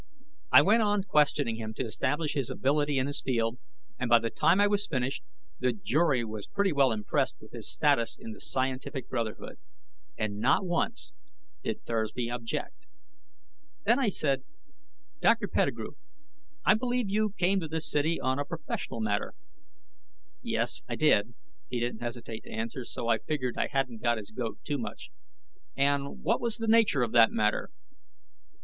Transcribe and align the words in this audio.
I 0.51 0.63
went 0.63 0.81
on 0.81 1.03
questioning 1.03 1.57
him 1.57 1.75
to 1.75 1.83
establish 1.85 2.33
his 2.33 2.49
ability 2.49 2.97
in 2.97 3.05
his 3.05 3.21
field, 3.21 3.59
and 3.99 4.09
by 4.09 4.17
the 4.17 4.31
time 4.31 4.59
I 4.59 4.65
was 4.65 4.87
finished, 4.87 5.23
the 5.59 5.73
jury 5.73 6.25
was 6.25 6.47
pretty 6.47 6.73
well 6.73 6.91
impressed 6.91 7.35
with 7.39 7.51
his 7.51 7.69
status 7.71 8.17
in 8.19 8.31
the 8.31 8.41
scientific 8.41 9.09
brotherhood. 9.11 9.59
And 10.17 10.39
not 10.39 10.65
once 10.65 11.13
did 11.63 11.83
Thursby 11.85 12.31
object. 12.31 12.87
Then 13.85 13.99
I 13.99 14.07
said, 14.09 14.41
"Dr. 15.21 15.47
Pettigrew, 15.47 15.91
I 16.65 16.73
believe 16.73 17.07
you 17.07 17.35
came 17.37 17.59
to 17.59 17.67
this 17.67 17.87
city 17.87 18.19
on 18.19 18.39
a 18.39 18.43
professional 18.43 19.01
matter?" 19.01 19.33
"Yes, 20.41 20.81
I 20.89 20.95
did." 20.95 21.35
He 21.69 21.79
didn't 21.79 22.01
hesitate 22.01 22.41
to 22.45 22.51
answer, 22.51 22.85
so 22.85 23.07
I 23.07 23.19
figured 23.19 23.55
I 23.55 23.67
hadn't 23.67 24.01
got 24.01 24.17
his 24.17 24.31
goat 24.31 24.57
too 24.63 24.79
much. 24.79 25.11
"And 25.77 26.23
what 26.23 26.41
was 26.41 26.57
the 26.57 26.67
nature 26.67 27.03
of 27.03 27.11
that 27.11 27.29
matter?" 27.31 27.69